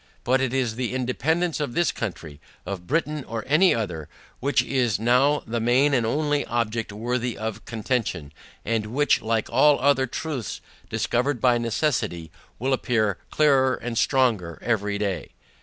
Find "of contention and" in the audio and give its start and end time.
7.37-8.87